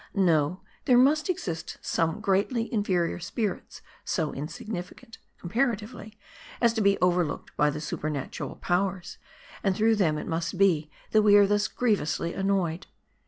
[0.15, 6.17] No; there must exist some greatly inferior spirits; so" insignificant, comparatively,
[6.59, 9.19] as to be overlooked by the supernal powers;
[9.63, 12.87] and through them it must be, that we are thus grievously annoyed.